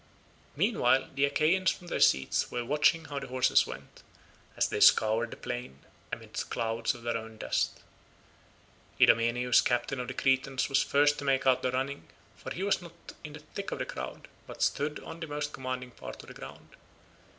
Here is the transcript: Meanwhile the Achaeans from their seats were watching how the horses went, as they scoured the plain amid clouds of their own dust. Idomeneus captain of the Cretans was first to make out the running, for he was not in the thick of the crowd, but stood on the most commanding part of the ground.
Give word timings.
Meanwhile 0.55 1.11
the 1.13 1.25
Achaeans 1.25 1.69
from 1.69 1.85
their 1.85 1.99
seats 1.99 2.49
were 2.49 2.65
watching 2.65 3.05
how 3.05 3.19
the 3.19 3.27
horses 3.27 3.67
went, 3.67 4.01
as 4.57 4.67
they 4.67 4.79
scoured 4.79 5.29
the 5.29 5.37
plain 5.37 5.85
amid 6.11 6.33
clouds 6.49 6.95
of 6.95 7.03
their 7.03 7.15
own 7.15 7.37
dust. 7.37 7.81
Idomeneus 8.99 9.61
captain 9.61 9.99
of 9.99 10.07
the 10.07 10.15
Cretans 10.15 10.69
was 10.69 10.81
first 10.81 11.19
to 11.19 11.23
make 11.23 11.45
out 11.45 11.61
the 11.61 11.69
running, 11.71 12.07
for 12.35 12.51
he 12.51 12.63
was 12.63 12.81
not 12.81 13.13
in 13.23 13.33
the 13.33 13.41
thick 13.53 13.71
of 13.71 13.77
the 13.77 13.85
crowd, 13.85 14.27
but 14.47 14.63
stood 14.63 14.99
on 15.01 15.19
the 15.19 15.27
most 15.27 15.53
commanding 15.53 15.91
part 15.91 16.23
of 16.23 16.29
the 16.29 16.33
ground. 16.33 16.69